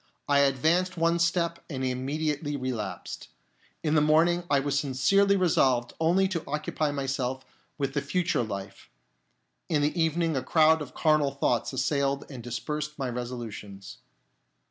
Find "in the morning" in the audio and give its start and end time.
3.83-4.45